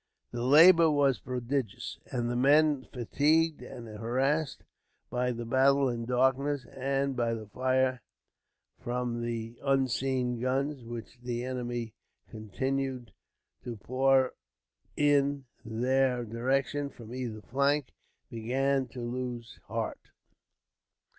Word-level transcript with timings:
The 0.31 0.41
labour 0.41 0.89
was 0.89 1.19
prodigious, 1.19 1.99
and 2.11 2.27
the 2.27 2.35
men, 2.35 2.87
fatigued 2.91 3.61
and 3.61 3.85
harassed 3.87 4.63
by 5.11 5.31
this 5.31 5.45
battle 5.45 5.89
in 5.89 6.05
darkness, 6.05 6.65
and 6.75 7.15
by 7.15 7.35
the 7.35 7.45
fire 7.45 8.01
from 8.79 9.21
the 9.21 9.59
unseen 9.63 10.39
guns 10.39 10.83
which 10.83 11.19
the 11.21 11.45
enemy 11.45 11.93
continued 12.31 13.13
to 13.63 13.75
pour 13.75 14.33
in 14.97 15.45
their 15.63 16.25
direction 16.25 16.89
from 16.89 17.13
either 17.13 17.41
flank, 17.41 17.89
began 18.31 18.87
to 18.87 19.01
lose 19.01 19.59
heart. 19.67 19.99